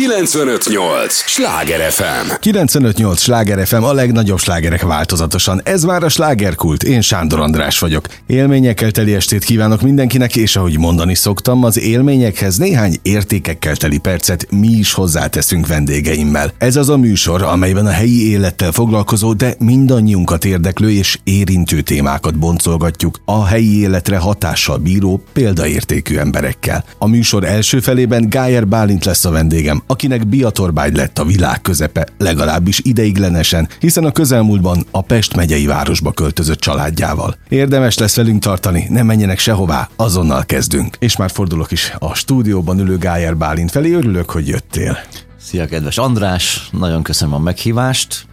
[0.00, 1.12] 958!
[1.12, 2.32] Sláger FM!
[2.40, 3.20] 958!
[3.20, 5.60] Sláger FM a legnagyobb slágerek változatosan.
[5.64, 6.82] Ez már a slágerkult.
[6.82, 8.06] Én Sándor András vagyok.
[8.26, 14.46] Élményekkel teli estét kívánok mindenkinek, és ahogy mondani szoktam, az élményekhez néhány értékekkel teli percet
[14.50, 16.52] mi is hozzáteszünk vendégeimmel.
[16.58, 22.38] Ez az a műsor, amelyben a helyi élettel foglalkozó, de mindannyiunkat érdeklő és érintő témákat
[22.38, 26.84] boncolgatjuk a helyi életre hatással bíró, példaértékű emberekkel.
[26.98, 32.06] A műsor első felében Gájer Bálint lesz a vendégem, akinek Biatorbágy lett a világ közepe,
[32.18, 37.36] legalábbis ideiglenesen, hiszen a közelmúltban a Pest megyei városba költözött családjával.
[37.48, 40.96] Érdemes lesz velünk tartani, ne menjenek sehová, azonnal kezdünk.
[40.98, 44.98] És már fordulok is a stúdióban ülő Gájer Bálint felé, örülök, hogy jöttél.
[45.40, 46.68] Szia, kedves András!
[46.72, 48.26] Nagyon köszönöm a meghívást.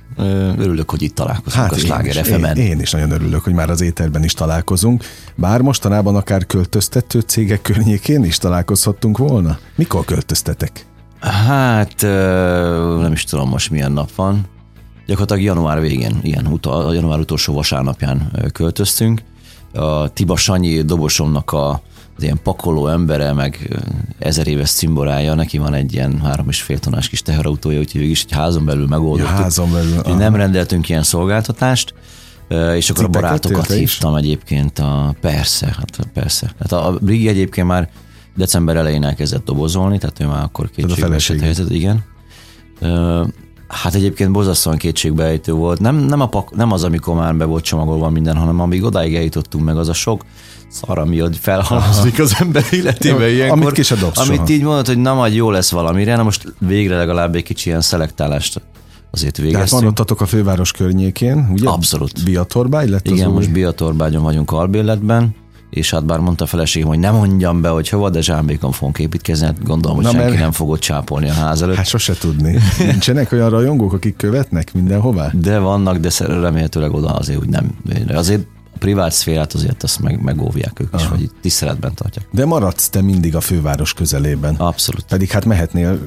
[0.57, 3.69] Örülök, hogy itt találkozunk hát a Sláger fm én, én is nagyon örülök, hogy már
[3.69, 5.03] az éterben is találkozunk.
[5.35, 9.57] Bár mostanában akár költöztető cégek környékén is találkozhattunk volna.
[9.75, 10.85] Mikor költöztetek?
[11.19, 12.01] Hát
[13.01, 14.45] nem is tudom most milyen nap van.
[15.05, 19.21] Gyakorlatilag január végén, ilyen a január utolsó vasárnapján költöztünk.
[19.73, 21.81] A Tiba Sanyi dobosomnak a
[22.17, 23.79] az ilyen pakoló embere, meg
[24.19, 28.23] ezer éves cimborája, neki van egy ilyen három és fél tonás kis teherautója, úgyhogy is
[28.23, 29.35] egy házon belül megoldottuk.
[29.37, 29.99] Ja, házon belül.
[29.99, 30.15] Aha.
[30.15, 31.93] Nem rendeltünk ilyen szolgáltatást,
[32.75, 34.23] és akkor Cipek a barátokat hívtam is?
[34.23, 34.79] egyébként.
[34.79, 36.53] A, persze, hát persze.
[36.59, 37.89] Hát a, a Brigi egyébként már
[38.37, 42.03] december elején elkezdett dobozolni, tehát ő már akkor kétségbeesett helyzet, igen.
[43.67, 45.79] Hát egyébként borzasztóan kétségbeejtő volt.
[45.79, 49.15] Nem, nem, a pak, nem az, amikor már be volt csomagolva minden, hanem amíg odáig
[49.15, 50.25] eljutottunk meg, az a sok
[50.69, 53.57] szar, ami hogy felhalmozik az ember életébe ilyenkor.
[53.57, 54.49] Amit ki se dobsz Amit soha.
[54.49, 57.81] így mondod, hogy na majd jó lesz valamire, na most végre legalább egy kicsi ilyen
[57.81, 58.61] szelektálást
[59.11, 59.69] azért végeztünk.
[59.69, 61.69] Tehát maradtatok a főváros környékén, ugye?
[61.69, 62.23] Abszolút.
[62.23, 65.35] Biatorbágy lett Igen, az most Biatorbágyon vagyunk albérletben,
[65.69, 68.99] és hát bár mondta a feleségem, hogy nem mondjam be, hogy hova, de zsámbékon fogunk
[68.99, 70.39] építkezni, hát gondolom, hogy Na, senki mert...
[70.39, 71.75] nem fogott csápolni a ház előtt.
[71.75, 72.59] Hát sose tudni.
[72.77, 75.31] Nincsenek olyan rajongók, akik követnek mindenhová?
[75.33, 77.75] De vannak, de remélhetőleg oda azért úgy nem.
[78.07, 81.15] Azért a privát szférát azért azt meg, megóvják ők is, Aha.
[81.15, 82.27] vagy tiszteletben tartják.
[82.31, 84.55] De maradsz te mindig a főváros közelében.
[84.55, 85.05] Abszolút.
[85.05, 85.99] Pedig hát mehetnél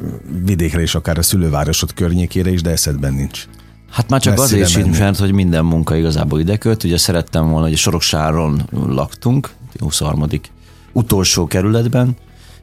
[0.45, 3.47] vidékre is, akár a szülővárosod környékére is, de eszedben nincs.
[3.91, 6.85] Hát már csak azért sincs, mert hogy minden munka igazából ide költ.
[6.85, 10.27] Ugye szerettem volna, hogy a Soroksáron laktunk, 23.
[10.93, 12.17] utolsó kerületben,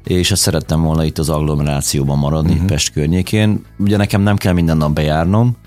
[0.04, 2.68] és ezt szerettem volna itt az agglomerációban maradni, uh-huh.
[2.68, 3.66] Pest környékén.
[3.78, 5.58] Ugye nekem nem kell minden nap bejárnom,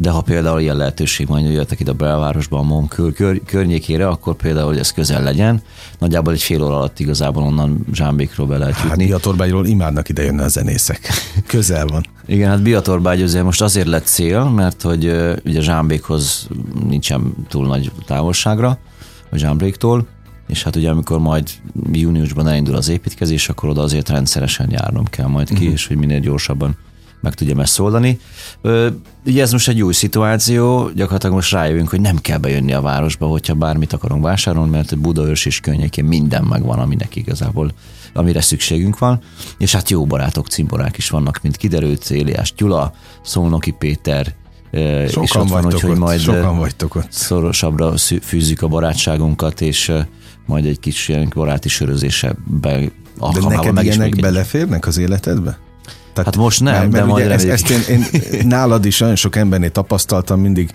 [0.00, 3.40] de ha például ilyen lehetőség van, hogy jöttek ide a belvárosba a MOM kör, kör,
[3.44, 5.62] környékére, akkor például, hogy ez közel legyen.
[5.98, 8.88] Nagyjából egy fél óra alatt igazából onnan Zsámbékról be lehet jutni.
[8.88, 11.08] Hát Biatorbágyról imádnak ide jönni a zenészek.
[11.46, 12.06] Közel van.
[12.26, 15.04] Igen, hát Biatorbágy azért most azért lett cél, mert hogy
[15.44, 16.48] ugye Zsámbékhoz
[16.88, 18.78] nincsen túl nagy távolságra,
[19.30, 20.06] a Zsámbéktól,
[20.48, 21.50] és hát ugye amikor majd
[21.92, 25.72] júniusban elindul az építkezés, akkor oda azért rendszeresen járnom kell majd ki, uh-huh.
[25.72, 26.76] és hogy minél gyorsabban
[27.20, 28.18] meg tudjam ezt oldani.
[29.26, 33.26] Ugye ez most egy új szituáció, gyakorlatilag most rájövünk, hogy nem kell bejönni a városba,
[33.26, 37.72] hogyha bármit akarunk vásárolni, mert Budaörs és környékén minden megvan, aminek igazából
[38.12, 39.20] amire szükségünk van,
[39.58, 42.92] és hát jó barátok, cimborák is vannak, mint kiderült, Éliás Gyula,
[43.22, 44.34] Szolnoki Péter,
[44.72, 47.12] Sokan és ott van, hogy, hogy majd Sokan vagytok ott.
[47.12, 47.92] szorosabbra
[48.22, 49.92] fűzzük a barátságunkat, és
[50.46, 52.90] majd egy kis ilyen baráti sörözésbe De
[53.48, 55.58] neked ilyenek beleférnek az életedbe?
[56.18, 59.16] Tehát, hát most nem, mert, mert de majd ezt, ezt én, én nálad is nagyon
[59.16, 60.70] sok embernél tapasztaltam mindig,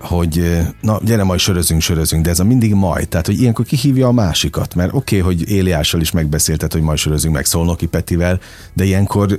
[0.00, 3.08] hogy na gyere majd sörözünk, sörözünk, de ez a mindig majd.
[3.08, 6.98] Tehát, hogy ilyenkor kihívja a másikat, mert oké, okay, hogy Éliással is megbeszélted, hogy majd
[6.98, 8.40] sörözünk meg Szolnoki Petivel,
[8.72, 9.38] de ilyenkor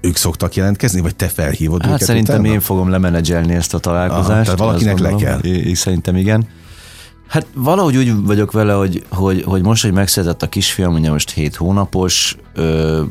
[0.00, 2.54] ők szoktak jelentkezni, vagy te felhívod hát őket szerintem utána?
[2.54, 4.28] én fogom lemenedzselni ezt a találkozást.
[4.28, 5.38] Aha, tehát valakinek le kell.
[5.38, 6.48] Én, szerintem igen.
[7.28, 11.30] Hát valahogy úgy vagyok vele, hogy, hogy, hogy most, hogy megszületett a kisfiam, ugye most
[11.30, 13.02] 7 hónapos, ö,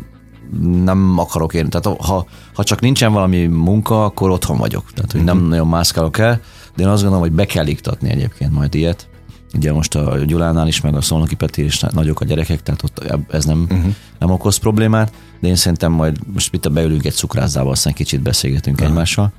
[0.87, 4.91] nem akarok én, tehát ha, ha csak nincsen valami munka, akkor otthon vagyok.
[4.93, 5.47] Tehát, hogy nem mhm.
[5.47, 6.41] nagyon mászkálok el,
[6.75, 9.09] de én azt gondolom, hogy be kell iktatni egyébként majd ilyet.
[9.55, 13.23] Ugye most a Gyulánál is, meg a Szolnoki Peti is nagyok a gyerekek, tehát ott
[13.29, 13.93] ez nem, uh-huh.
[14.19, 18.75] nem okoz problémát, de én szerintem majd most itt beülünk egy cukrászával, aztán kicsit beszélgetünk
[18.75, 18.91] uh-huh.
[18.91, 19.33] egymással.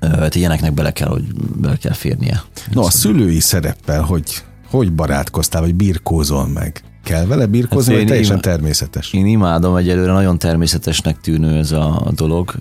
[0.00, 1.24] Hát ilyeneknek bele kell, hogy
[1.56, 2.42] bele kell férnie.
[2.70, 6.82] No, a szülői szereppel, hogy hogy barátkoztál, vagy birkózol meg?
[7.08, 9.12] Kell vele birkózni, hát vagy teljesen ima- természetes?
[9.12, 12.54] Én imádom, egyelőre nagyon természetesnek tűnő ez a dolog.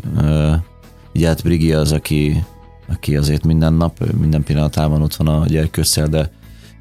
[1.16, 2.44] Ugye hát Brigi az, aki,
[2.88, 6.32] aki azért minden nap, minden pillanatában ott van a gyerkőccel, de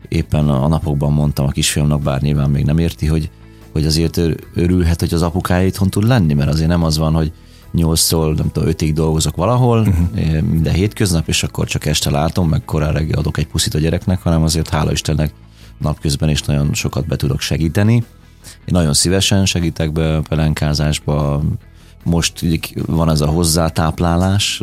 [0.09, 3.31] éppen a napokban mondtam a kisfiamnak, bár nyilván még nem érti, hogy,
[3.73, 4.21] hogy azért
[4.55, 7.33] örülhet, hogy az apukája itthon tud lenni, mert azért nem az van, hogy
[7.75, 10.41] 8-tól, nem tudom, 5-ig dolgozok valahol, uh-huh.
[10.41, 14.23] minden hétköznap, és akkor csak este látom, meg korán reggel adok egy puszit a gyereknek,
[14.23, 15.33] hanem azért hála Istennek
[15.79, 17.95] napközben is nagyon sokat be tudok segíteni.
[18.45, 21.43] Én nagyon szívesen segítek be pelenkázásba,
[22.07, 22.45] most
[22.87, 24.63] van ez a hozzátáplálás,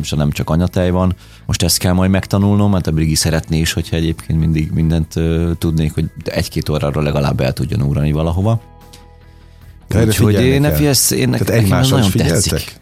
[0.00, 1.14] és nem csak anyatej van.
[1.46, 5.14] Most ezt kell majd megtanulnom, mert a Brigi szeretné is, hogyha egyébként mindig mindent
[5.58, 8.60] tudnék, hogy egy-két órára legalább el tudjon úrani valahova.
[9.94, 12.76] Úgyhogy én, ezt, én Tehát egymásra nagyon tetszik.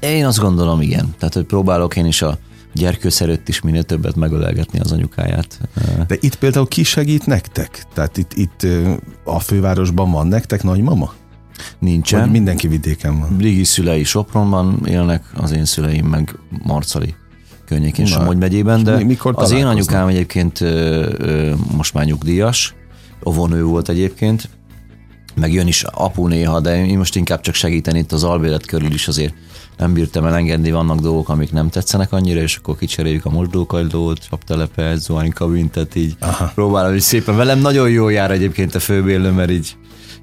[0.00, 1.14] Én azt gondolom, igen.
[1.18, 2.38] Tehát, hogy próbálok én is a
[2.76, 5.60] gyerkősz előtt is minél többet megölelgetni az anyukáját.
[6.06, 7.82] De itt például ki segít nektek?
[7.94, 8.66] Tehát itt, itt
[9.24, 11.12] a fővárosban van nektek nagymama?
[11.78, 12.20] Nincsen.
[12.20, 13.36] Vagy mindenki vidéken van?
[13.36, 17.14] Brigi szülei Sopronban élnek, az én szüleim meg Marcali
[17.66, 22.74] környékén, Somogy megyében, de mikor az én anyukám egyébként ö, ö, most már nyugdíjas,
[23.22, 24.48] ovonő volt egyébként,
[25.34, 28.92] meg jön is apu néha, de én most inkább csak segíteni itt az albélet körül
[28.92, 29.34] is azért
[29.76, 34.98] nem bírtam elengedni, vannak dolgok, amik nem tetszenek annyira, és akkor kicseréljük a mosdókagylót, csaptelepet,
[34.98, 36.52] zuhany kabintet, így Aha.
[36.54, 39.76] próbálom, hogy szépen velem nagyon jó jár egyébként a főbélő, mert így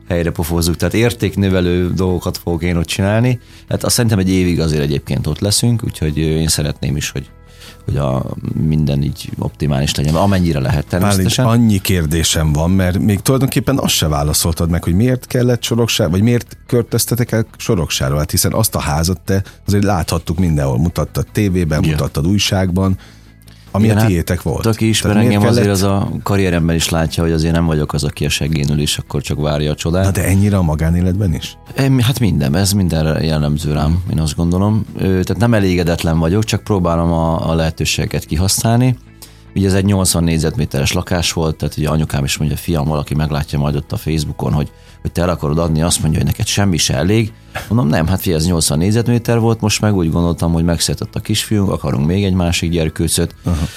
[0.08, 3.40] helyre pofózzuk, tehát értéknövelő dolgokat fogok én ott csinálni.
[3.70, 7.30] Hát azt szerintem egy évig azért egyébként ott leszünk, úgyhogy én szeretném is, hogy
[7.85, 8.25] hogy a
[8.68, 11.45] minden így optimális legyen, amennyire lehet természetesen.
[11.45, 16.09] Pálint, annyi kérdésem van, mert még tulajdonképpen azt se válaszoltad meg, hogy miért kellett Soroksár,
[16.09, 21.25] vagy miért körtöztetek el Soroksáról, hát hiszen azt a házat te azért láthattuk mindenhol, mutattad
[21.31, 21.91] tévében, Igen.
[21.91, 22.97] mutattad újságban,
[23.75, 24.66] ami Igen, a hát tiétek hát, volt.
[24.66, 25.48] Aki ismer engem kellett...
[25.48, 28.80] azért az a karrieremben is látja, hogy azért nem vagyok az, aki a seggén ül,
[28.80, 30.04] és akkor csak várja a csodát.
[30.04, 31.58] Na de ennyire a magánéletben is?
[32.00, 34.86] Hát minden, ez minden jellemző rám, én azt gondolom.
[34.98, 38.98] Tehát nem elégedetlen vagyok, csak próbálom a, a lehetőségeket kihasználni.
[39.56, 43.60] Ugye ez egy 80 négyzetméteres lakás volt, tehát ugye anyukám is mondja, fiam, valaki meglátja
[43.60, 44.72] majd ott a Facebookon, hogy,
[45.02, 47.34] hogy te el akarod adni, azt mondja, hogy neked semmi se elég.
[47.68, 51.20] Mondom, nem, hát fia, ez 80 négyzetméter volt, most meg úgy gondoltam, hogy megszületett a
[51.20, 53.36] kisfiunk, akarunk még egy másik gyerkőcöt.
[53.46, 53.68] Uh-huh.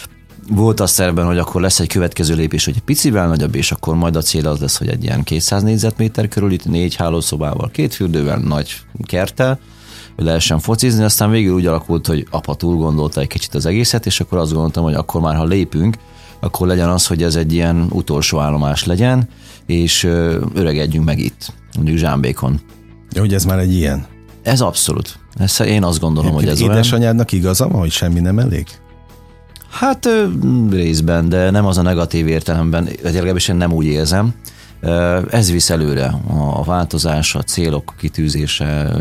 [0.49, 3.95] Volt az szerben, hogy akkor lesz egy következő lépés, hogy egy picivel nagyobb, és akkor
[3.95, 7.95] majd a cél az lesz, hogy egy ilyen 200 négyzetméter körül, itt négy hálószobával, két
[7.95, 9.59] fürdővel, nagy kertel,
[10.17, 14.07] hogy lehessen focizni, aztán végül úgy alakult, hogy apa túl gondolta egy kicsit az egészet,
[14.07, 15.97] és akkor azt gondoltam, hogy akkor már ha lépünk,
[16.41, 19.29] akkor legyen az, hogy ez egy ilyen utolsó állomás legyen,
[19.67, 20.05] és
[20.55, 22.61] öregedjünk meg itt, mondjuk Zsámbékon.
[23.13, 24.07] De hogy ez már egy ilyen?
[24.43, 25.19] Ez abszolút.
[25.35, 27.45] Ezt én azt gondolom, Én, hogy ez édesanyádnak olyan...
[27.45, 28.67] igaza van, hogy semmi nem elég?
[29.71, 30.09] Hát
[30.71, 34.35] részben, de nem az a negatív értelemben, legalábbis én nem úgy érzem.
[35.31, 36.15] Ez visz előre
[36.53, 38.97] a változás, a célok kitűzése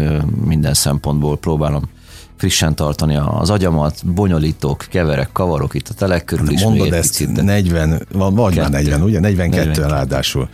[0.45, 1.89] minden szempontból próbálom
[2.38, 6.63] frissen tartani az agyamat, bonyolítok, keverek, kavarok itt a telek körül is.
[6.63, 9.19] Mondod ezt, picit, 40, van, vagy már 40, ugye?
[9.19, 9.89] 42 40.
[9.89, 10.50] ráadásul.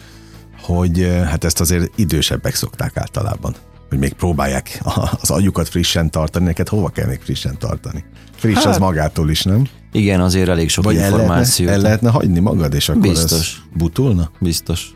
[0.61, 3.55] Hogy hát ezt azért idősebbek szokták általában
[3.89, 4.81] hogy még próbálják
[5.21, 8.03] az agyukat frissen tartani, neked hova kell még frissen tartani?
[8.35, 9.67] Friss hát, az magától is, nem?
[9.91, 11.67] Igen, azért elég sok Vagy információ.
[11.67, 13.31] El lehetne, el lehetne hagyni magad, és akkor Biztos.
[13.31, 13.47] ez
[13.77, 14.31] butulna?
[14.39, 14.91] Biztos.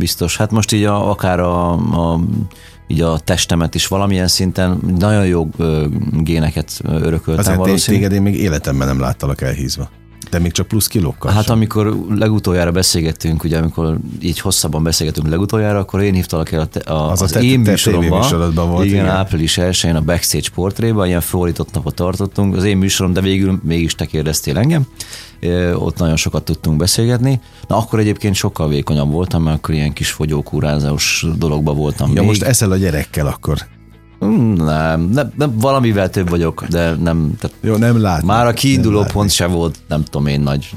[0.00, 0.36] Biztos.
[0.36, 2.20] Hát most így a, akár a, a
[2.86, 5.48] így a testemet is valamilyen szinten nagyon jó
[6.20, 8.08] géneket örököltem Azért valószínűleg.
[8.08, 9.90] téged én még életemben nem láttalak elhízva.
[10.30, 11.54] De még csak plusz kilókkal Hát sem.
[11.56, 17.10] amikor legutoljára beszélgettünk, ugye amikor így hosszabban beszélgetünk legutoljára, akkor én hívtalak el a, a,
[17.10, 18.26] az, az, az én műsoromba.
[18.54, 18.84] volt.
[18.84, 22.56] Igen, igen, április 1 a Backstage portréban, ilyen fordított napot tartottunk.
[22.56, 24.86] Az én műsorom, de végül mégis te kérdeztél engem.
[25.74, 27.40] Ott nagyon sokat tudtunk beszélgetni.
[27.68, 32.28] Na akkor egyébként sokkal vékonyabb voltam, mert akkor ilyen kis fogyókúrázós dologba voltam ja, még.
[32.28, 33.58] most eszel a gyerekkel akkor.
[34.18, 37.34] Hmm, nem, nem, nem, valamivel több vagyok, de nem.
[37.38, 38.22] Tehát Jó, nem lát.
[38.22, 40.74] Már a kiinduló pont se volt, nem tudom én nagy,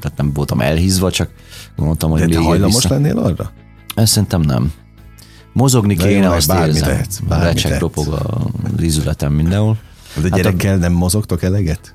[0.00, 1.30] tehát nem voltam elhízva, csak
[1.76, 2.88] mondtam, hogy de te hajlamos vissza.
[2.94, 3.50] lennél arra?
[3.94, 4.72] Ezt szerintem nem.
[5.52, 6.88] Mozogni de kéne, jó, azt bármi érzem.
[6.88, 7.80] Lehet, bármi lehet.
[7.80, 8.06] ropog
[8.76, 9.76] az izületem mindenhol.
[10.14, 10.78] De hát gyerekkel a...
[10.78, 11.94] nem mozogtok eleget?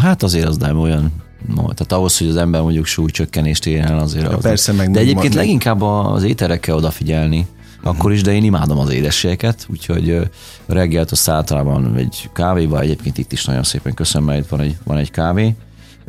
[0.00, 1.12] Hát azért az nem olyan
[1.46, 4.24] No, tehát ahhoz, hogy az ember mondjuk súlycsökkenést érjen el azért.
[4.24, 5.40] Ja, az persze, meg de egyébként ma...
[5.40, 7.46] leginkább az ételekkel odafigyelni
[7.82, 10.30] akkor is, de én imádom az édességeket, úgyhogy
[10.66, 14.96] reggelt azt általában egy kávéba, egyébként itt is nagyon szépen köszönöm, mert van egy, van
[14.96, 15.54] egy kávé,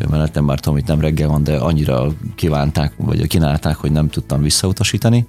[0.09, 4.41] mellettem már tudom, itt nem reggel van, de annyira kívánták, vagy kínálták, hogy nem tudtam
[4.41, 5.27] visszautasítani.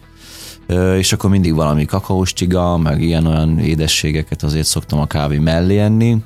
[0.97, 6.23] És akkor mindig valami kakaós csiga, meg ilyen-olyan édességeket azért szoktam a kávé mellé enni,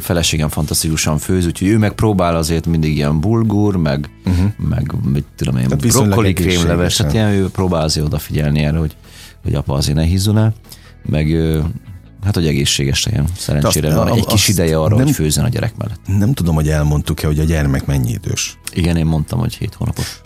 [0.00, 4.50] feleségem fantasztikusan főz, úgyhogy ő meg próbál azért mindig ilyen bulgur, meg, uh-huh.
[4.68, 8.96] meg mit tudom én, brokkoli krémleves, tehát ilyen ő próbál azért odafigyelni erre, hogy,
[9.42, 10.54] hogy apa azért ne hízzon el,
[11.02, 11.36] meg
[12.24, 13.26] Hát, hogy egészséges legyen.
[13.36, 16.00] Szerencsére azt, van egy kis ideje arra, nem, hogy főzzen a gyerek mellett.
[16.06, 18.58] Nem tudom, hogy elmondtuk-e, hogy a gyermek mennyi idős.
[18.72, 20.20] Igen, én mondtam, hogy 7 hónapos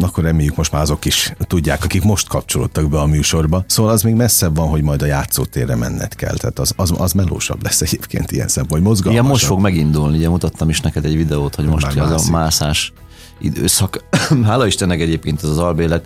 [0.00, 3.64] akkor reméljük most már azok is tudják, akik most kapcsolódtak be a műsorba.
[3.66, 6.36] Szóval az még messzebb van, hogy majd a játszótérre menned kell.
[6.36, 9.24] Tehát az, az, az melósabb lesz egyébként ilyen szempont, hogy mozgalmasabb.
[9.24, 10.16] Igen, most fog megindulni.
[10.16, 12.92] Ugye mutattam is neked egy videót, hogy most az a mászás
[13.40, 14.04] időszak.
[14.44, 16.04] Hála Istennek egyébként ez az albélet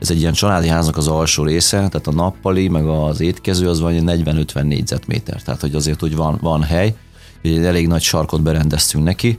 [0.00, 3.80] ez egy ilyen családi háznak az alsó része, tehát a nappali, meg az étkező az
[3.80, 6.94] van 40-50 négyzetméter, tehát hogy azért úgy van, van hely,
[7.42, 9.38] egy elég nagy sarkot berendeztünk neki,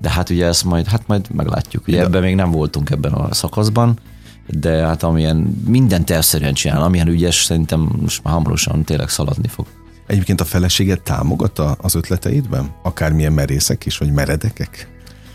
[0.00, 1.88] de hát ugye ezt majd, hát majd meglátjuk.
[1.88, 3.98] Ugye ebben még nem voltunk ebben a szakaszban,
[4.46, 5.36] de hát amilyen
[5.66, 9.66] minden tervszerűen csinál, amilyen ügyes, szerintem most már hamarosan tényleg szaladni fog.
[10.06, 12.70] Egyébként a feleséget támogat az ötleteidben?
[12.82, 14.88] Akármilyen merészek is, vagy meredekek?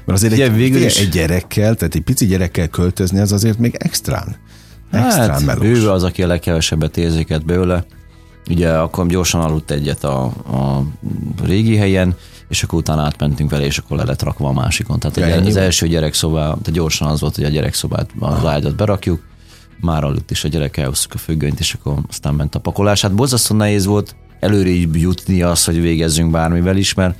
[0.05, 0.99] Mert azért egy, végül is...
[0.99, 4.35] egy gyerekkel, tehát egy pici gyerekkel költözni, az azért még extrán.
[4.91, 5.65] Extrán hát, melós.
[5.65, 7.85] ő az, aki a legkevesebbet érzéket belőle.
[8.49, 10.83] Ugye akkor gyorsan aludt egyet a, a
[11.43, 12.15] régi helyen,
[12.51, 14.99] és akkor utána átmentünk vele, és akkor le lett rakva a másikon.
[14.99, 19.21] Tehát ugye az első gyerekszobá, tehát gyorsan az volt, hogy a gyerekszobát, az ágyat berakjuk,
[19.79, 23.01] már aludt is a gyerek, elhoztuk a függönyt, és akkor aztán ment a pakolás.
[23.01, 27.15] Hát borzasztó nehéz volt előre így jutni az, hogy végezzünk bármivel is, mert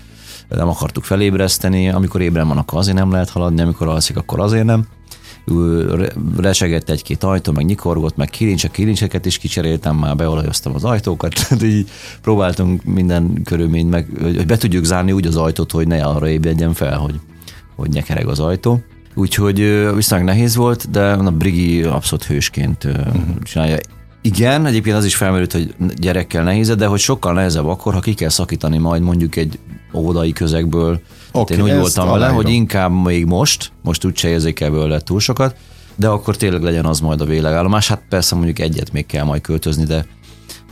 [0.50, 4.66] nem akartuk felébreszteni, amikor ébren van, akkor azért nem lehet haladni, amikor alszik, akkor azért
[4.66, 4.88] nem.
[6.38, 11.64] Resegett egy-két ajtó, meg nyikorgott, meg kilincsek, kilincseket is kicseréltem, már beolajoztam az ajtókat, tehát
[11.64, 11.90] így
[12.22, 16.74] próbáltunk minden körülményt meg, hogy be tudjuk zárni úgy az ajtót, hogy ne arra ébredjen
[16.74, 17.20] fel, hogy,
[17.76, 18.82] hogy nyekereg az ajtó.
[19.16, 19.58] Úgyhogy
[19.96, 23.14] viszonylag nehéz volt, de a Brigi abszolút hősként uh-huh.
[23.44, 23.78] csinálja.
[24.22, 28.13] Igen, egyébként az is felmerült, hogy gyerekkel nehéz, de hogy sokkal nehezebb akkor, ha ki
[28.13, 29.60] kell szakítani majd mondjuk egy
[29.94, 31.01] óvodai közegből.
[31.32, 35.56] Okay, én úgy voltam vele, hogy inkább még most, most úgyse érzékel túl sokat,
[35.96, 37.88] de akkor tényleg legyen az majd a vélegállomás.
[37.88, 40.06] Hát persze mondjuk egyet még kell majd költözni, de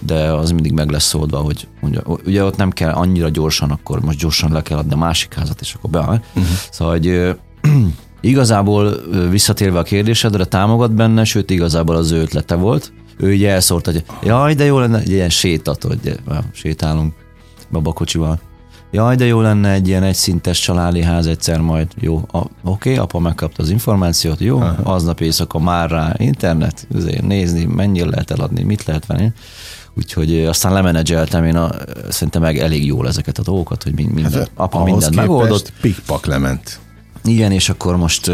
[0.06, 4.02] de az mindig meg lesz szódva, hogy mondja, ugye ott nem kell annyira gyorsan, akkor
[4.02, 6.00] most gyorsan le kell adni a másik házat, és akkor be.
[6.00, 6.44] Uh-huh.
[6.72, 7.36] Szóval, hogy
[8.32, 8.96] igazából
[9.30, 14.04] visszatérve a kérdésedre, támogat benne, sőt igazából az ő ötlete volt, ő ugye elszólt, hogy
[14.24, 16.20] jaj, de jó lenne, egy ilyen sétat, hogy
[16.52, 17.14] sétálunk
[17.72, 18.40] babakocsival.
[18.92, 21.88] Jaj, de jó lenne egy ilyen egyszintes családi ház egyszer majd.
[22.00, 24.94] Jó, oké, okay, apa megkapta az információt, jó, Aha.
[24.94, 29.32] aznap éjszaka már rá internet, azért nézni, mennyire lehet eladni, mit lehet venni.
[29.98, 31.70] Úgyhogy aztán lemenedzseltem én a,
[32.10, 35.74] szerintem meg elég jól ezeket a dolgokat, hogy minden, hát, apa mindent megoldott.
[35.82, 36.80] Pikpak lement.
[37.24, 38.32] Igen, és akkor most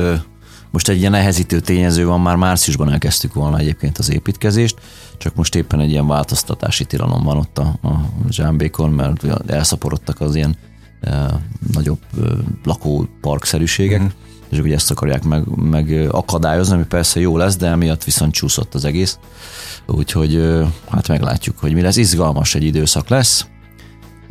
[0.76, 4.80] most egy ilyen nehezítő tényező van, már márciusban elkezdtük volna egyébként az építkezést,
[5.18, 10.36] csak most éppen egy ilyen változtatási tilalom van ott a, a zsámbékon, mert elszaporodtak az
[10.36, 10.56] ilyen
[11.02, 11.40] e,
[11.74, 12.22] nagyobb e,
[12.64, 14.14] lakóparkszerűségek, uh-huh.
[14.50, 18.74] és ugye ezt akarják meg, meg akadályozni, ami persze jó lesz, de emiatt viszont csúszott
[18.74, 19.20] az egész.
[19.88, 21.98] Úgyhogy e, hát meglátjuk, hogy mi lesz.
[21.98, 23.48] Izgalmas egy időszak lesz.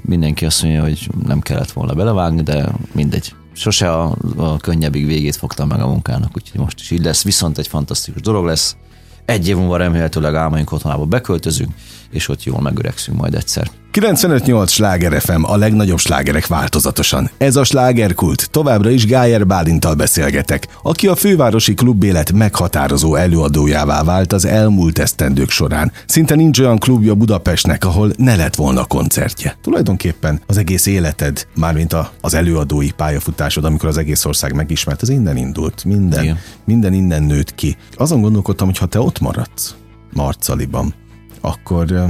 [0.02, 5.36] Mindenki azt mondja, hogy nem kellett volna belevágni, de mindegy sose a, a könnyebbig végét
[5.36, 8.76] fogta meg a munkának, úgyhogy most is így lesz, viszont egy fantasztikus dolog lesz.
[9.24, 11.74] Egy év múlva remélhetőleg álmaink otthonába beköltözünk,
[12.10, 13.70] és ott jól megöregszünk majd egyszer.
[13.94, 17.30] 95-8 sláger FM, a legnagyobb slágerek változatosan.
[17.38, 18.50] Ez a slágerkult.
[18.50, 25.50] Továbbra is Gájer Bálintal beszélgetek, aki a fővárosi klubélet meghatározó előadójává vált az elmúlt esztendők
[25.50, 25.92] során.
[26.06, 29.56] Szinte nincs olyan klubja Budapestnek, ahol ne lett volna koncertje.
[29.62, 35.08] Tulajdonképpen az egész életed, mármint a, az előadói pályafutásod, amikor az egész ország megismert, az
[35.08, 35.84] innen indult.
[35.84, 36.38] Minden, Igen.
[36.64, 37.76] minden innen nőtt ki.
[37.96, 39.74] Azon gondolkodtam, hogy ha te ott maradsz,
[40.12, 40.94] Marcaliban,
[41.40, 42.06] akkor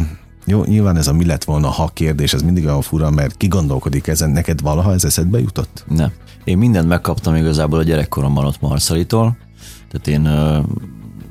[0.46, 3.46] jó, nyilván ez a mi lett volna ha kérdés, ez mindig olyan fura, mert ki
[3.46, 5.84] gondolkodik ezen, neked valaha ez eszedbe jutott?
[5.88, 6.12] Nem.
[6.44, 9.36] Én mindent megkaptam igazából a gyerekkoromban ott Marszalitól,
[9.90, 10.28] tehát én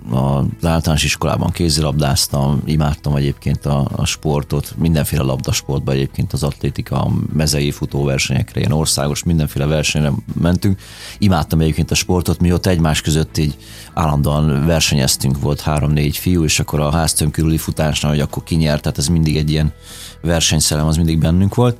[0.09, 7.11] az általános iskolában kézilabdáztam, imádtam egyébként a, a sportot, mindenféle labdasportban egyébként az atlétika, a
[7.33, 10.79] mezei futóversenyekre, ilyen országos mindenféle versenyre mentünk.
[11.17, 13.57] Imádtam egyébként a sportot, mi ott egymás között így
[13.93, 18.97] állandóan versenyeztünk, volt három-négy fiú, és akkor a háztöm körüli futásnál, hogy akkor kinyert, tehát
[18.97, 19.73] ez mindig egy ilyen
[20.21, 21.77] versenyszellem, az mindig bennünk volt.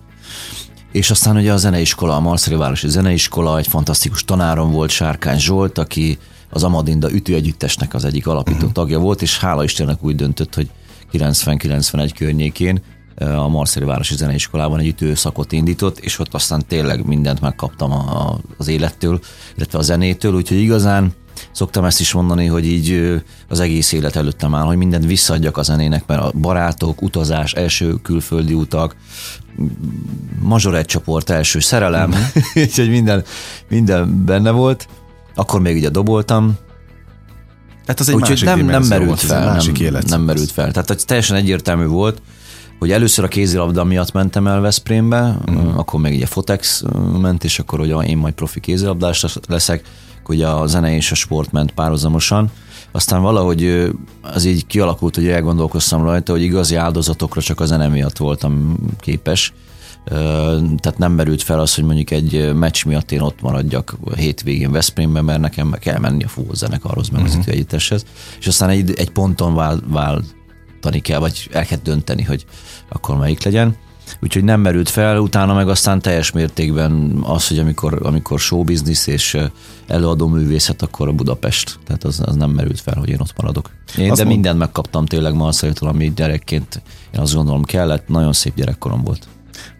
[0.92, 5.78] És aztán ugye a zeneiskola, a Marszeli Városi Zeneiskola, egy fantasztikus tanárom volt, Sárkány Zsolt,
[5.78, 6.18] aki
[6.54, 8.72] az Amadinda ütőegyüttesnek az egyik alapító uh-huh.
[8.72, 10.70] tagja volt, és hála Istennek úgy döntött, hogy
[11.14, 12.82] 90-91 környékén
[13.16, 18.68] a Marszeli Városi Zeneiskolában egy ütőszakot indított, és ott aztán tényleg mindent megkaptam a, az
[18.68, 19.20] élettől,
[19.56, 21.14] illetve a zenétől, úgyhogy igazán
[21.52, 25.62] szoktam ezt is mondani, hogy így az egész élet előttem áll, hogy mindent visszaadjak a
[25.62, 28.96] zenének, mert a barátok, utazás, első külföldi utak,
[30.74, 32.26] egy csoport, első szerelem, uh-huh.
[32.64, 33.24] úgyhogy minden,
[33.70, 34.88] minden benne volt
[35.36, 36.58] akkor még ugye doboltam,
[37.88, 39.46] Hát az egy Úgyhogy másik nem, nem merült volt, fel.
[39.46, 40.72] Másik nem, nem merült fel.
[40.72, 42.22] Tehát hogy teljesen egyértelmű volt,
[42.80, 45.78] hogy először a kézilabda miatt mentem el Veszprémbe, uh-huh.
[45.78, 46.84] akkor még ugye Fotex
[47.22, 49.84] ment, és akkor hogy én majd profi kézilabdás leszek,
[50.24, 52.52] hogy a zene és a sport ment párhuzamosan.
[52.92, 58.18] Aztán valahogy az így kialakult, hogy elgondolkoztam rajta, hogy igazi áldozatokra csak a zene miatt
[58.18, 59.54] voltam képes,
[60.06, 65.26] tehát nem merült fel az, hogy mondjuk egy meccs miatt én ott maradjak hétvégén Veszprémben,
[65.26, 67.54] mert nekem kell menni a fúvózenekarhoz, meg az uh-huh.
[67.54, 68.06] együtteshez,
[68.40, 72.46] és aztán egy, egy ponton vál, váltani kell, vagy el kell dönteni, hogy
[72.90, 73.76] akkor melyik legyen.
[74.22, 79.38] Úgyhogy nem merült fel, utána meg aztán teljes mértékben az, hogy amikor, amikor showbiznisz és
[79.88, 81.80] előadó művészet, akkor a Budapest.
[81.86, 83.70] Tehát az, az nem merült fel, hogy én ott maradok.
[83.98, 84.36] Én, azt de mond...
[84.36, 86.82] mindent megkaptam tényleg Marszajtól, ami gyerekként
[87.14, 88.08] én azt gondolom kellett.
[88.08, 89.28] Nagyon szép gyerekkorom volt.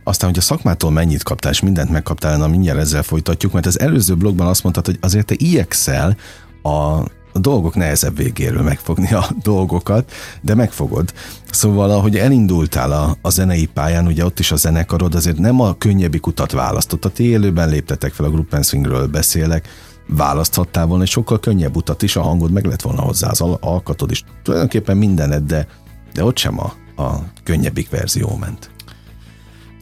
[0.04, 3.80] Aztán, hogy a szakmától mennyit kaptál, és mindent megkaptál, na mindjárt ezzel folytatjuk, mert az
[3.80, 6.18] előző blogban azt mondtad, hogy azért te igyekszel
[6.64, 11.14] a a dolgok nehezebb végéről megfogni a dolgokat, de megfogod.
[11.52, 15.78] Szóval, ahogy elindultál a, a zenei pályán, ugye ott is a zenekarod azért nem a
[15.78, 17.06] könnyebbik utat választott.
[17.06, 19.68] A ti élőben léptetek fel, a Group Swingről beszélek,
[20.08, 24.12] választhattál volna egy sokkal könnyebb utat is, a hangod meg lett volna hozzá, az alkatod
[24.12, 25.68] is, tulajdonképpen mindened, de,
[26.14, 28.73] de ott sem a, a könnyebbik verzió ment.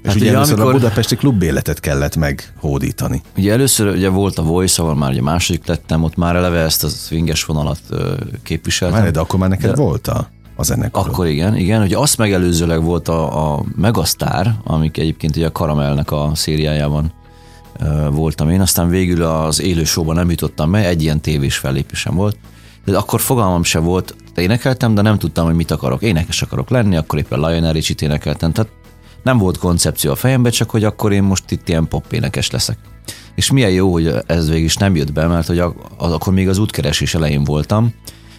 [0.02, 3.22] És hát ugye, ugye amikor, a budapesti klubéletet kellett meghódítani.
[3.38, 6.84] Ugye először ugye volt a Voice, ahol már ugye második lettem, ott már eleve ezt
[6.84, 7.80] a swinges vonalat
[8.44, 9.02] képviseltem.
[9.02, 11.08] Már, de akkor már neked de, volt a, a zenekar.
[11.08, 11.82] Akkor igen, igen.
[11.82, 17.12] Ugye azt megelőzőleg volt a, a Megasztár, amik egyébként ugye a Karamelnek a szériájában
[18.12, 22.38] voltam én, aztán végül az élő showban nem jutottam be, egy ilyen tévés fellépésem volt,
[22.86, 26.02] de akkor fogalmam se volt, énekeltem, de nem tudtam, hogy mit akarok.
[26.02, 28.72] Énekes akarok lenni, akkor éppen Lionel Richie-t énekeltem, tehát
[29.24, 32.78] nem volt koncepció a fejembe, csak hogy akkor én most itt ilyen pop énekes leszek.
[33.36, 36.50] És milyen jó, hogy ez végig is nem jött be, mert hogy az, akkor még
[36.50, 37.94] az útkeresés elején voltam,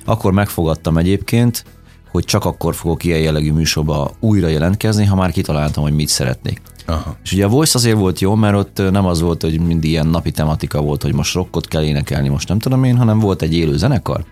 [0.04, 1.64] akkor megfogadtam egyébként,
[2.10, 6.60] hogy csak akkor fogok ilyen jellegű műsorba újra jelentkezni, ha már kitaláltam, hogy mit szeretnék.
[6.86, 7.16] Aha.
[7.22, 10.06] És ugye a Voice azért volt jó, mert ott nem az volt, hogy mindig ilyen
[10.06, 13.54] napi tematika volt, hogy most rockot kell énekelni, most nem tudom én, hanem volt egy
[13.54, 14.24] élő zenekar,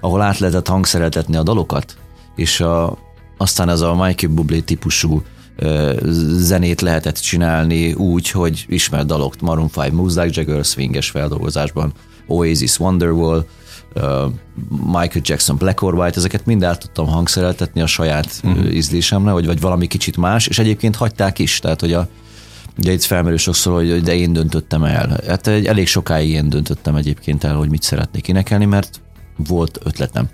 [0.00, 1.96] ahol át lehetett hangszereltetni a dalokat,
[2.36, 2.98] és a,
[3.36, 5.22] aztán ez a Michael Bublé típusú
[6.38, 11.92] zenét lehetett csinálni úgy, hogy ismert dalok, Maroon 5, Moves Like Jagger, swinges feldolgozásban,
[12.26, 13.46] Oasis, Wonderwall,
[14.68, 18.74] Michael Jackson, Black or White, ezeket mind el tudtam hangszereltetni a saját uh-huh.
[18.74, 22.08] ízlésemre, vagy, vagy valami kicsit más, és egyébként hagyták is, tehát hogy a,
[22.78, 25.20] Ugye itt felmerül sokszor, hogy de én döntöttem el.
[25.26, 29.00] Hát egy, elég sokáig én döntöttem egyébként el, hogy mit szeretnék énekelni, mert
[29.36, 30.28] volt ötletem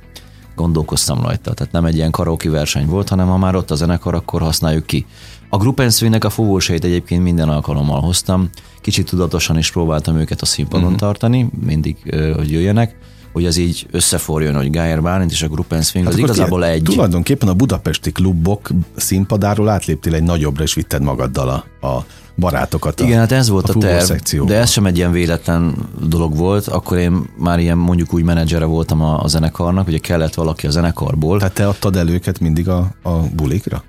[0.61, 1.55] gondolkoztam rajta.
[1.55, 4.87] Tehát nem egy ilyen karaoke verseny volt, hanem ha már ott a zenekar, akkor használjuk
[4.87, 5.07] ki.
[5.49, 8.51] A Group nek a fúvósait egyébként minden alkalommal hoztam.
[8.81, 10.99] Kicsit tudatosan is próbáltam őket a színpadon uh-huh.
[10.99, 11.97] tartani, mindig,
[12.37, 12.97] hogy jöjjenek
[13.33, 16.83] hogy az így összeforjon, hogy Geyer Bálint és a Group Swing, hát az igazából egy.
[16.83, 21.49] Tulajdonképpen a budapesti klubok színpadáról átléptél egy nagyobbra, és vitted magaddal
[21.81, 22.05] a, a
[22.41, 23.01] barátokat.
[23.01, 24.11] Igen, hát ez volt a, a terv,
[24.47, 25.75] de ez sem egy ilyen véletlen
[26.09, 26.67] dolog volt.
[26.67, 30.71] Akkor én már ilyen mondjuk úgy menedzsere voltam a, a zenekarnak, ugye kellett valaki a
[30.71, 31.39] zenekarból.
[31.39, 33.83] Tehát te adtad el őket mindig a, a bulikra?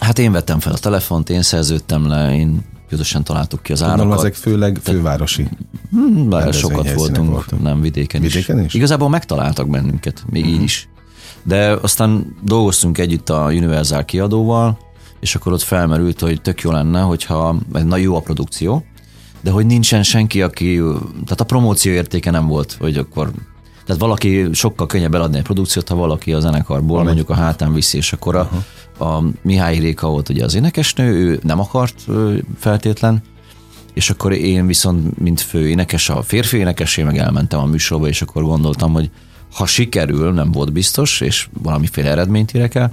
[0.00, 3.98] Hát én vettem fel a telefont, én szerződtem le, én közösen találtuk ki az árakat.
[3.98, 5.48] Gondolom, ezek főleg fővárosi
[5.90, 8.64] hmm, Bár sokat voltunk, voltunk, nem vidéken, vidéken is.
[8.64, 8.74] is.
[8.74, 10.58] Igazából megtaláltak bennünket, még uh-huh.
[10.58, 10.88] így is.
[11.42, 14.78] De aztán dolgoztunk együtt a Universal kiadóval,
[15.24, 18.84] és akkor ott felmerült, hogy tök jó lenne, hogyha na jó a produkció,
[19.40, 20.80] de hogy nincsen senki, aki,
[21.24, 23.30] tehát a promóció értéke nem volt, hogy akkor
[23.84, 27.06] tehát valaki sokkal könnyebb eladni egy produkciót, ha valaki a zenekarból Valami.
[27.06, 28.50] mondjuk a hátán viszi, és akkor a,
[29.04, 32.04] a Mihály Réka volt ugye az énekesnő, ő nem akart
[32.58, 33.22] feltétlen,
[33.94, 38.22] és akkor én viszont, mint fő énekes, a férfi énekesé meg elmentem a műsorba, és
[38.22, 39.10] akkor gondoltam, hogy
[39.52, 42.92] ha sikerül, nem volt biztos, és valamiféle eredményt érek el,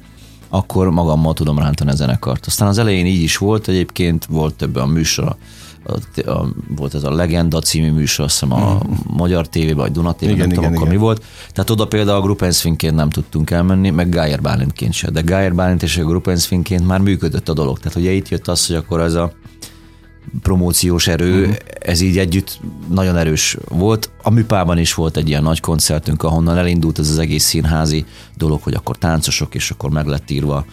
[0.54, 2.46] akkor magammal tudom rántani a zenekart.
[2.46, 5.36] Aztán az elején így is volt, egyébként volt több a műsor,
[5.84, 8.94] a, a, volt ez a Legenda című műsor, azt hiszem a mm.
[9.18, 11.00] Magyar TV vagy Duna TV, igen, nem tudom, igen, akkor igen.
[11.00, 11.24] mi volt.
[11.52, 15.10] Tehát oda például a Gruppensfinként nem tudtunk elmenni, meg Geyer Bálintként se.
[15.10, 17.80] De Geyer Bálint és a Gruppensfinként már működött a dolog.
[17.80, 19.32] Tehát ugye itt jött az, hogy akkor ez a
[20.42, 21.56] promóciós erő, uh-huh.
[21.80, 24.10] ez így együtt nagyon erős volt.
[24.22, 28.06] A műpában is volt egy ilyen nagy koncertünk, ahonnan elindult ez az egész színházi
[28.38, 30.66] dolog, hogy akkor táncosok, és akkor meg lett írva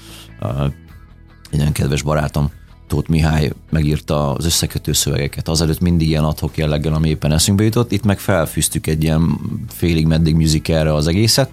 [1.51, 2.51] egy olyan kedves barátom,
[2.89, 5.49] Tóth Mihály megírta az összekötő szövegeket.
[5.49, 7.93] Azelőtt mindig ilyen adhok jelleggel, ami éppen eszünkbe jutott.
[7.93, 11.51] Itt meg felfűztük egy ilyen félig meddig musicalre az egészet,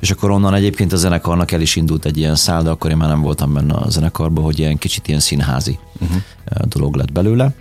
[0.00, 2.96] és akkor onnan egyébként a zenekarnak el is indult egy ilyen szál, de akkor én
[2.96, 6.22] már nem voltam benne a zenekarban, hogy ilyen kicsit ilyen színházi uh-huh.
[6.68, 7.54] dolog lett belőle.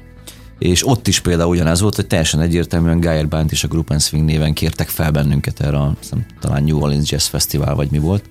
[0.60, 4.02] És ott is például ugyanez volt, hogy teljesen egyértelműen Geyer Band és a Group and
[4.02, 8.00] Swing néven kértek fel bennünket erre a, hiszem, talán New Orleans Jazz Festival, vagy mi
[8.00, 8.24] volt.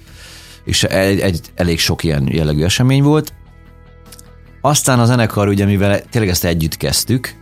[0.65, 3.33] És egy, egy elég sok ilyen jellegű esemény volt,
[4.67, 7.35] aztán a zenekar, ugye mivel tényleg ezt együtt kezdtük,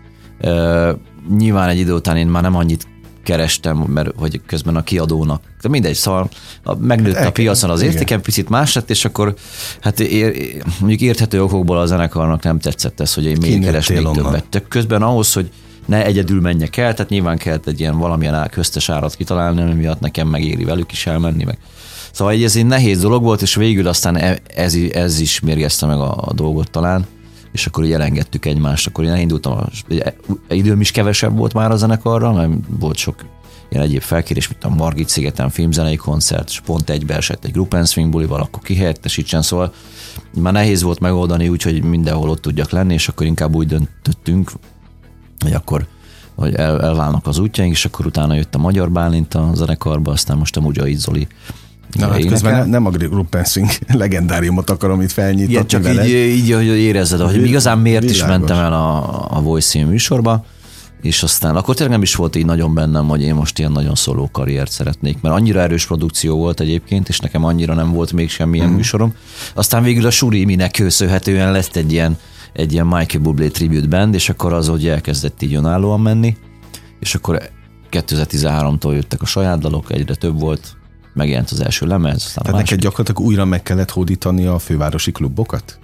[0.43, 0.89] uh,
[1.37, 2.87] nyilván egy idő után én már nem annyit
[3.23, 6.29] kerestem, mert hogy közben a kiadónak, de mindegy, szóval
[6.63, 9.35] a, megnőtt Hát a piacon az értékem, picit más lett, és akkor
[9.81, 14.45] hát ér, mondjuk érthető okokból a zenekarnak nem tetszett ez, hogy én még keresnék többet.
[14.51, 15.51] De közben ahhoz, hogy
[15.87, 20.01] ne egyedül menjek el, tehát nyilván kellett egy ilyen valamilyen köztes árat kitalálni, ami miatt
[20.01, 21.59] nekem megéri velük is elmenni, meg
[22.13, 25.87] Szóval egy- ez egy nehéz dolog volt, és végül aztán e- ez, ez is mérgezte
[25.87, 27.07] meg a, a dolgot talán,
[27.55, 28.87] és akkor így elengedtük egymást.
[28.87, 29.59] Akkor én elindultam,
[30.49, 33.25] időm is kevesebb volt már a zenekarra, mert volt sok
[33.71, 37.75] ilyen egyéb felkérés, mint a Margit szigeten filmzenei koncert, és pont egybe esett egy Group
[37.75, 39.73] and Swing bulival, akkor kihelyettesítsen, szóval
[40.41, 44.53] már nehéz volt megoldani úgy, hogy mindenhol ott tudjak lenni, és akkor inkább úgy döntöttünk,
[45.39, 45.87] hogy akkor
[46.35, 50.37] hogy el, elválnak az útjaink, és akkor utána jött a Magyar Bálint a zenekarba, aztán
[50.37, 51.27] most a Zoli
[51.95, 53.37] Na, hát közben ne- nem a Group
[53.93, 58.37] legendáriumot akarom itt felnyitatni Igen, csak így, így, hogy érezzed, hogy igazán miért is világos.
[58.37, 60.45] mentem el a, a Voice című műsorba,
[61.05, 63.95] és aztán akkor tényleg nem is volt így nagyon bennem, hogy én most ilyen nagyon
[63.95, 68.31] szóló karriert szeretnék, mert annyira erős produkció volt egyébként, és nekem annyira nem volt még
[68.31, 68.75] semmilyen mm.
[68.75, 69.15] műsorom.
[69.55, 72.19] Aztán végül a Suriminek köszönhetően lett egy ilyen,
[72.53, 76.37] egy ilyen Michael Bublé tribute band, és akkor az, hogy elkezdett így önállóan menni,
[77.01, 77.43] és akkor
[77.91, 80.77] 2013-tól jöttek a saját dalok, egyre több volt,
[81.15, 85.79] megjelent az első lemez, aztán Tehát neked gyakorlatilag újra meg kellett hódítani a fővárosi klubokat?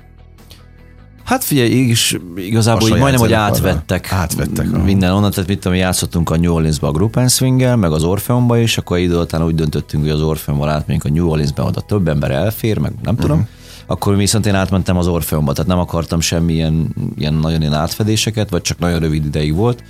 [1.30, 4.12] Hát figyelj, is, igazából így majdnem, hogy átvettek.
[4.12, 4.84] Átvettek, aha.
[4.84, 8.58] Minden onnan, tehát mit tudom, játszottunk a New Orleansba a Group swing meg az Orpheumba
[8.58, 12.08] is, akkor idő után úgy döntöttünk, hogy az Orpheumban átmegyünk a New Orleansbe, oda több
[12.08, 13.38] ember elfér, meg nem tudom.
[13.38, 13.46] Mhm.
[13.86, 18.62] Akkor viszont én átmentem az Orpheumba, tehát nem akartam semmilyen ilyen nagyon ilyen átfedéseket, vagy
[18.62, 19.82] csak nagyon rövid ideig volt.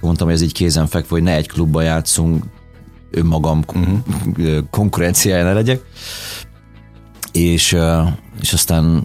[0.00, 2.44] Mondtam, hogy ez így kézenfekvő, hogy ne egy klubba játszunk,
[3.10, 3.92] önmagam Mhm.
[4.26, 4.58] uh-huh.
[4.70, 5.80] konkurenciája ne legyek.
[7.32, 7.76] És,
[8.40, 9.02] és aztán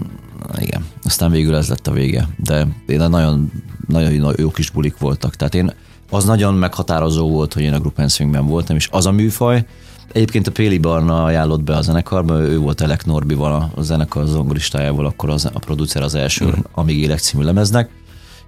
[0.58, 2.28] igen, aztán végül ez lett a vége.
[2.38, 3.52] De én nagyon,
[3.88, 5.36] nagyon jó kis bulik voltak.
[5.36, 5.74] Tehát én
[6.10, 9.66] az nagyon meghatározó volt, hogy én a Group and Swingben voltam, és az a műfaj,
[10.14, 15.06] Egyébként a Péli Barna ajánlott be a zenekarba, ő volt Elek Norbival, a- zenekar zongoristájával,
[15.06, 16.54] akkor az, a producer az első Mhm.
[16.54, 16.66] uh-huh.
[16.74, 17.90] Amíg Élek című lemeznek,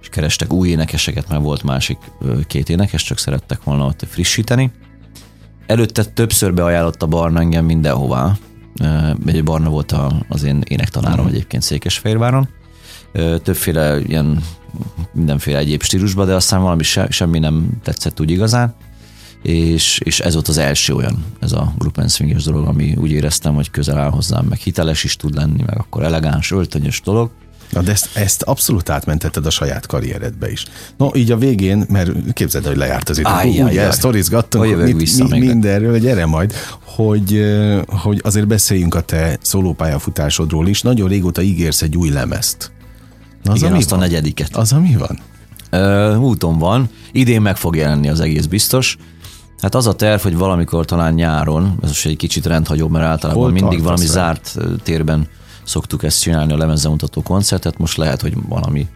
[0.00, 1.98] és kerestek új énekeseket, mert volt másik
[2.46, 4.70] két énekes, csak szerettek volna ott frissíteni.
[5.66, 8.36] Előtte többször beajánlott a Barna engem mindenhová.
[9.26, 11.34] Ugye Barna volt a, az én énektanárom uh-huh.
[11.34, 12.48] egyébként Székesfehérváron.
[13.42, 14.42] Többféle ilyen
[15.12, 18.74] mindenféle egyéb stílusban, de aztán valami se, semmi nem tetszett úgy igazán.
[19.42, 23.10] És, és ez volt az első olyan, ez a group and swinges dolog, ami úgy
[23.10, 27.30] éreztem, hogy közel áll hozzám, meg hiteles is tud lenni, meg akkor elegáns, öltönyös dolog.
[27.70, 30.64] Na, de ezt, ezt abszolút átmentetted a saját karrieredbe is.
[30.96, 33.28] No, így a végén, mert képzeld, el, hogy lejárt az idő.
[33.28, 33.90] Áj, áj.
[33.90, 37.44] sztorizgattunk, mit, mi, mindenről, gyere majd, hogy,
[37.86, 40.82] hogy azért beszéljünk a te szólópályafutásodról is.
[40.82, 42.72] Nagyon régóta ígérsz egy új lemezt.
[43.42, 43.98] Na, az Igen, a azt a van?
[43.98, 44.56] negyediket.
[44.56, 45.18] Az a mi van?
[45.70, 48.96] Ö, úton van, idén meg fog jelenni az egész biztos.
[49.60, 53.42] Hát az a terv, hogy valamikor talán nyáron, ez most egy kicsit rendhagyó, mert általában
[53.42, 54.12] Hol mindig valami vele?
[54.12, 55.28] zárt térben
[55.64, 58.86] szoktuk ezt csinálni, a lemezzemutató koncertet, most lehet, hogy valami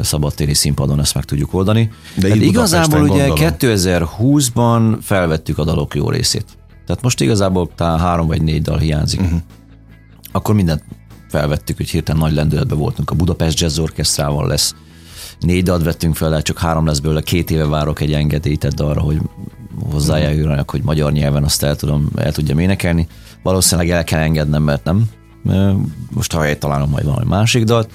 [0.00, 1.90] szabadtéri színpadon ezt meg tudjuk oldani.
[2.16, 3.54] De hát igazából ugye gondolom.
[3.58, 6.46] 2020-ban felvettük a dalok jó részét.
[6.86, 9.20] Tehát most igazából talán három vagy négy dal hiányzik.
[9.20, 9.40] Uh-huh.
[10.32, 10.84] Akkor mindent
[11.28, 13.10] felvettük, hogy hirtelen nagy lendületben voltunk.
[13.10, 14.74] A Budapest Jazz Orchestrával lesz
[15.40, 19.20] négy dalt vettünk fel, csak három lesz belőle, két éve várok egy engedélyt arra, hogy
[19.90, 23.06] hozzájáruljanak, hogy magyar nyelven azt el, tudom, el tudjam énekelni.
[23.42, 25.04] Valószínűleg el kell engednem, mert nem.
[26.10, 27.90] Most ha helyet találom majd valami másik dalt.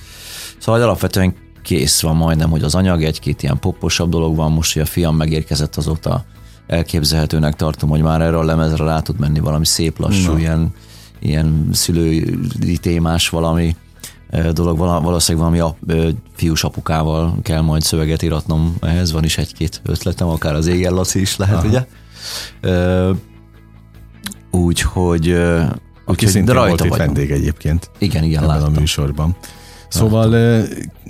[0.58, 1.34] Szóval alapvetően
[1.64, 5.16] kész van majdnem, hogy az anyag, egy-két ilyen popposabb dolog van, most, hogy a fiam
[5.16, 6.26] megérkezett azóta
[6.68, 10.40] elképzelhetőnek tartom, hogy már erre a lemezre rá tud menni valami szép lassú, Na.
[10.40, 10.74] ilyen,
[11.20, 13.76] ilyen szülői témás valami
[14.52, 20.28] dolog, valószínűleg valami ö, fiús apukával kell majd szöveget iratnom ehhez, van is egy-két ötletem,
[20.28, 21.68] akár az égen Laci is lehet, Aha.
[21.68, 21.86] ugye?
[24.52, 25.36] Úgyhogy,
[26.10, 27.16] Aki úgyhogy de volt rajta itt vagyunk.
[27.16, 28.74] vendég egyébként Igen, igen, ebben a láttam.
[28.74, 29.36] műsorban.
[29.88, 30.62] Szóval ö,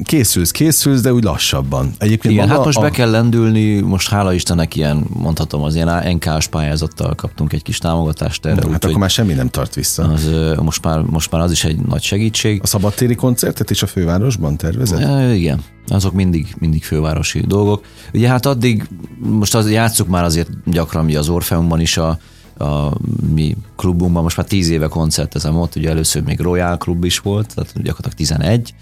[0.04, 1.92] készülsz, készülsz, de úgy lassabban.
[1.98, 2.82] Egyébként Igen, hát most a...
[2.82, 7.78] be kell lendülni, most hála Istennek ilyen, mondhatom, az ilyen NK-s pályázattal kaptunk egy kis
[7.78, 10.04] támogatást erre, Hát úgyhogy akkor már semmi nem tart vissza.
[10.04, 10.30] az,
[10.62, 12.60] most, már, most már az is egy nagy segítség.
[12.64, 15.02] A szabadtéri koncertet is a fővárosban tervezed?
[15.02, 17.84] E, igen, azok mindig, mindig fővárosi dolgok.
[18.14, 18.88] Ugye hát addig,
[19.20, 22.20] most az, játsszuk már azért gyakran mi az Orfeumban is a,
[22.60, 22.94] a
[23.34, 27.54] mi klubunkban, most már tíz éve koncertezem ott, ugye először még Royal Klub is volt,
[27.56, 28.74] tehát gyakorlatilag 11,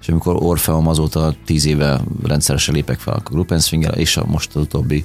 [0.00, 4.24] és amikor Orfeum azóta tíz éve rendszeresen lépek fel a Group and Swing-el, és a
[4.26, 5.04] most az utóbbi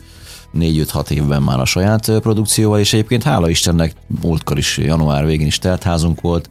[0.54, 5.60] 4-5-6 évben már a saját produkcióval, és egyébként hála Istennek múltkor is, január végén is
[5.60, 6.50] teltházunk volt,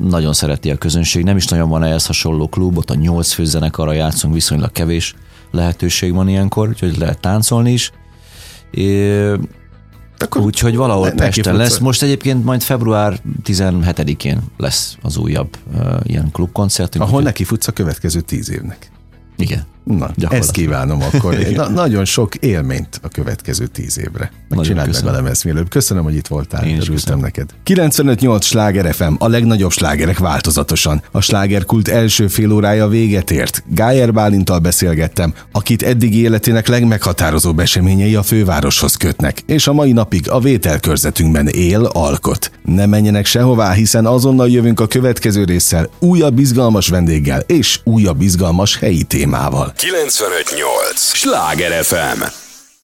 [0.00, 3.92] nagyon szereti a közönség, nem is nagyon van ehhez hasonló klub, ott a nyolc főzenekarra
[3.92, 5.14] játszunk, viszonylag kevés
[5.50, 7.92] lehetőség van ilyenkor, úgyhogy lehet táncolni is.
[10.36, 11.78] Úgyhogy valahol ne- Pesten lesz.
[11.78, 17.04] Most egyébként majd február 17-én lesz az újabb uh, ilyen klubkoncertünk.
[17.04, 18.90] ahol neki futsz a következő tíz évnek.
[19.36, 19.64] Igen.
[19.96, 21.34] Na, ezt kívánom akkor.
[21.54, 24.30] Na, nagyon sok élményt a következő tíz évre.
[24.48, 25.68] Megcsináld meg a lemez mielőbb.
[25.68, 26.66] Köszönöm, hogy itt voltál.
[26.66, 27.20] Én is köszönöm.
[27.20, 27.50] neked.
[27.66, 31.02] 95.8 Sláger FM, a legnagyobb slágerek változatosan.
[31.10, 33.62] A slágerkult első fél órája véget ért.
[33.66, 40.30] Gájer Bálintal beszélgettem, akit eddig életének legmeghatározóbb eseményei a fővároshoz kötnek, és a mai napig
[40.30, 42.50] a vételkörzetünkben él, alkot.
[42.64, 48.78] Ne menjenek sehová, hiszen azonnal jövünk a következő résszel, újabb izgalmas vendéggel és újabb izgalmas
[48.78, 49.72] helyi témával.
[49.78, 50.98] 958!
[50.98, 52.47] Sláger FM!